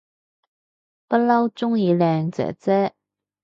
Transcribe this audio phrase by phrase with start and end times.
[1.07, 2.95] 不嬲鍾意靚姐姐